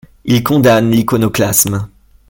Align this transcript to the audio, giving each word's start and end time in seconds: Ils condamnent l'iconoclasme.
Ils 0.25 0.41
condamnent 0.43 0.89
l'iconoclasme. 0.89 1.87